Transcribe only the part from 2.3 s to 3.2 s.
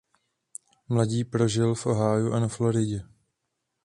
a na Floridě.